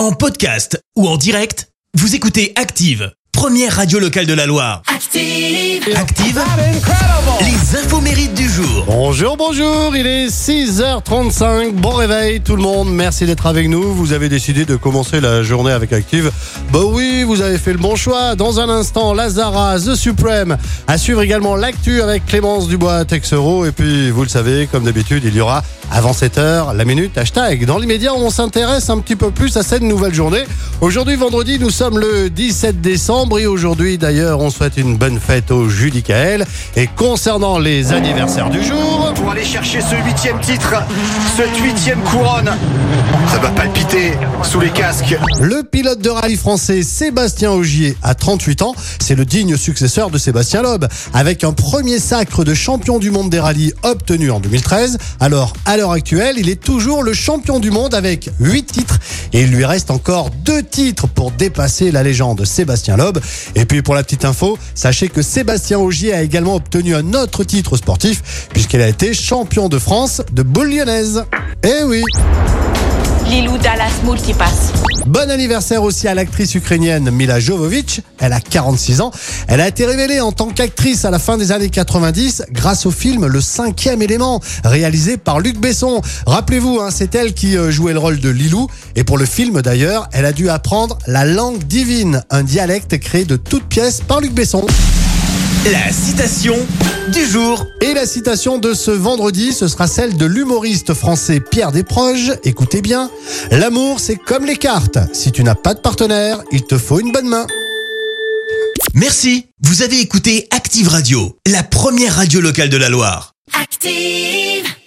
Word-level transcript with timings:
En 0.00 0.12
podcast 0.12 0.82
ou 0.96 1.06
en 1.06 1.18
direct, 1.18 1.68
vous 1.92 2.14
écoutez 2.14 2.54
Active, 2.56 3.12
première 3.32 3.76
radio 3.76 3.98
locale 3.98 4.24
de 4.24 4.32
la 4.32 4.46
Loire. 4.46 4.80
Active. 4.86 5.84
Active, 5.94 6.40
les 7.40 7.76
infos 7.78 8.00
mérites 8.00 8.32
du 8.32 8.48
jour. 8.48 8.86
Bonjour, 8.86 9.36
bonjour, 9.36 9.94
il 9.94 10.06
est 10.06 10.28
6h35, 10.28 11.72
bon 11.72 11.90
réveil 11.90 12.40
tout 12.40 12.56
le 12.56 12.62
monde, 12.62 12.90
merci 12.90 13.26
d'être 13.26 13.44
avec 13.44 13.68
nous, 13.68 13.92
vous 13.92 14.14
avez 14.14 14.30
décidé 14.30 14.64
de 14.64 14.76
commencer 14.76 15.20
la 15.20 15.42
journée 15.42 15.72
avec 15.72 15.92
Active. 15.92 16.32
Bah 16.72 16.80
oui, 16.82 17.22
vous 17.22 17.42
avez 17.42 17.58
fait 17.58 17.72
le 17.72 17.78
bon 17.78 17.94
choix, 17.94 18.36
dans 18.36 18.58
un 18.58 18.70
instant, 18.70 19.12
Lazara, 19.12 19.78
The 19.78 19.96
Supreme, 19.96 20.56
à 20.86 20.96
suivre 20.96 21.20
également 21.20 21.56
l'actu 21.56 22.00
avec 22.00 22.24
Clémence 22.24 22.68
Dubois, 22.68 23.04
Texero, 23.04 23.66
et 23.66 23.72
puis 23.72 24.10
vous 24.10 24.22
le 24.22 24.30
savez, 24.30 24.66
comme 24.66 24.84
d'habitude, 24.84 25.24
il 25.26 25.34
y 25.34 25.42
aura 25.42 25.62
avant 25.90 26.12
7h, 26.12 26.76
la 26.76 26.84
minute 26.84 27.16
hashtag. 27.18 27.64
Dans 27.64 27.78
l'immédiat, 27.78 28.14
on 28.14 28.30
s'intéresse 28.30 28.90
un 28.90 28.98
petit 28.98 29.16
peu 29.16 29.30
plus 29.30 29.56
à 29.56 29.62
cette 29.62 29.82
nouvelle 29.82 30.14
journée. 30.14 30.44
Aujourd'hui, 30.80 31.16
vendredi, 31.16 31.58
nous 31.58 31.70
sommes 31.70 31.98
le 31.98 32.30
17 32.30 32.80
décembre 32.80 33.38
et 33.38 33.46
aujourd'hui, 33.46 33.98
d'ailleurs, 33.98 34.40
on 34.40 34.50
souhaite 34.50 34.76
une 34.76 34.96
bonne 34.96 35.18
fête 35.18 35.50
au 35.50 35.68
Judicaël. 35.68 36.46
Et 36.76 36.86
concernant 36.86 37.58
les 37.58 37.92
anniversaires 37.92 38.50
du 38.50 38.62
jour, 38.62 38.99
pour 39.14 39.30
aller 39.30 39.44
chercher 39.44 39.80
ce 39.80 39.94
huitième 40.04 40.38
titre, 40.40 40.74
cette 41.36 41.56
huitième 41.58 42.00
couronne. 42.02 42.50
Ça 43.28 43.38
va 43.38 43.48
palpiter 43.50 44.12
sous 44.42 44.60
les 44.60 44.70
casques. 44.70 45.16
le 45.40 45.62
pilote 45.62 46.00
de 46.00 46.10
rallye 46.10 46.36
français 46.36 46.82
Sébastien 46.82 47.50
Augier 47.50 47.96
a 48.02 48.14
38 48.14 48.62
ans. 48.62 48.74
C'est 48.98 49.14
le 49.14 49.24
digne 49.24 49.56
successeur 49.56 50.10
de 50.10 50.18
Sébastien 50.18 50.62
Loeb. 50.62 50.84
Avec 51.14 51.44
un 51.44 51.52
premier 51.52 51.98
sacre 51.98 52.44
de 52.44 52.54
champion 52.54 52.98
du 52.98 53.10
monde 53.10 53.30
des 53.30 53.40
rallyes 53.40 53.72
obtenu 53.82 54.30
en 54.30 54.40
2013. 54.40 54.98
Alors, 55.18 55.52
à 55.66 55.76
l'heure 55.76 55.92
actuelle, 55.92 56.36
il 56.38 56.48
est 56.48 56.62
toujours 56.62 57.02
le 57.02 57.12
champion 57.12 57.60
du 57.60 57.70
monde 57.70 57.94
avec 57.94 58.30
8 58.40 58.64
titres. 58.64 58.98
Et 59.32 59.42
il 59.42 59.50
lui 59.50 59.64
reste 59.64 59.90
encore 59.90 60.30
deux 60.30 60.62
titres 60.62 61.06
pour 61.06 61.30
dépasser 61.30 61.90
la 61.90 62.02
légende 62.02 62.44
Sébastien 62.44 62.96
Loeb. 62.96 63.18
Et 63.54 63.64
puis, 63.64 63.82
pour 63.82 63.94
la 63.94 64.02
petite 64.02 64.24
info, 64.24 64.58
sachez 64.74 65.08
que 65.08 65.22
Sébastien 65.22 65.78
Augier 65.78 66.12
a 66.12 66.22
également 66.22 66.56
obtenu 66.56 66.94
un 66.94 67.14
autre 67.14 67.44
titre 67.44 67.76
sportif 67.76 68.48
puisqu'il 68.52 68.80
a 68.80 68.88
été 68.88 68.99
champion 69.12 69.68
de 69.68 69.78
France 69.78 70.20
de 70.32 70.42
boule 70.42 70.70
lyonnaise. 70.70 71.24
Eh 71.62 71.84
oui 71.84 72.02
Lilou 73.28 73.56
Dallas 73.58 73.92
Multipass. 74.04 74.72
Bon 75.06 75.30
anniversaire 75.30 75.82
aussi 75.82 76.06
à 76.06 76.14
l'actrice 76.14 76.54
ukrainienne 76.54 77.10
Mila 77.10 77.40
Jovovich. 77.40 78.02
Elle 78.18 78.32
a 78.34 78.40
46 78.40 79.00
ans. 79.00 79.10
Elle 79.48 79.60
a 79.62 79.68
été 79.68 79.86
révélée 79.86 80.20
en 80.20 80.32
tant 80.32 80.48
qu'actrice 80.48 81.04
à 81.04 81.10
la 81.10 81.18
fin 81.18 81.38
des 81.38 81.50
années 81.50 81.70
90 81.70 82.44
grâce 82.52 82.84
au 82.84 82.90
film 82.90 83.26
Le 83.26 83.40
cinquième 83.40 84.02
élément, 84.02 84.40
réalisé 84.64 85.16
par 85.16 85.40
Luc 85.40 85.58
Besson. 85.58 86.02
Rappelez-vous, 86.26 86.80
hein, 86.80 86.90
c'est 86.90 87.14
elle 87.14 87.32
qui 87.32 87.56
euh, 87.56 87.70
jouait 87.70 87.94
le 87.94 88.00
rôle 88.00 88.20
de 88.20 88.28
Lilou. 88.28 88.66
Et 88.96 89.04
pour 89.04 89.16
le 89.16 89.24
film 89.24 89.62
d'ailleurs, 89.62 90.08
elle 90.12 90.26
a 90.26 90.32
dû 90.32 90.50
apprendre 90.50 90.98
la 91.06 91.24
langue 91.24 91.62
divine, 91.64 92.22
un 92.28 92.42
dialecte 92.42 92.98
créé 92.98 93.24
de 93.24 93.36
toutes 93.36 93.64
pièces 93.64 94.02
par 94.02 94.20
Luc 94.20 94.32
Besson. 94.32 94.66
La 95.66 95.92
citation 95.92 96.56
du 97.12 97.26
jour. 97.26 97.66
Et 97.82 97.92
la 97.92 98.06
citation 98.06 98.56
de 98.56 98.72
ce 98.72 98.90
vendredi, 98.90 99.52
ce 99.52 99.68
sera 99.68 99.86
celle 99.86 100.16
de 100.16 100.24
l'humoriste 100.24 100.94
français 100.94 101.38
Pierre 101.38 101.70
Desproges. 101.70 102.32
Écoutez 102.44 102.80
bien, 102.80 103.10
l'amour 103.50 104.00
c'est 104.00 104.16
comme 104.16 104.46
les 104.46 104.56
cartes. 104.56 104.98
Si 105.12 105.32
tu 105.32 105.44
n'as 105.44 105.54
pas 105.54 105.74
de 105.74 105.80
partenaire, 105.80 106.40
il 106.50 106.62
te 106.62 106.78
faut 106.78 106.98
une 106.98 107.12
bonne 107.12 107.28
main. 107.28 107.46
Merci, 108.94 109.48
vous 109.60 109.82
avez 109.82 110.00
écouté 110.00 110.48
Active 110.50 110.88
Radio, 110.88 111.36
la 111.46 111.62
première 111.62 112.16
radio 112.16 112.40
locale 112.40 112.70
de 112.70 112.78
la 112.78 112.88
Loire. 112.88 113.34
Active. 113.52 114.79